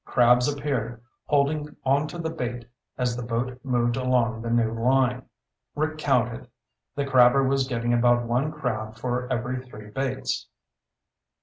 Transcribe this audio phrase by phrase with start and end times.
[0.03, 2.65] Crabs appeared, holding onto the bait
[2.97, 5.29] as the boat moved along the new line.
[5.75, 6.47] Rick counted.
[6.95, 10.47] The crabber was getting about one crab for every three baits.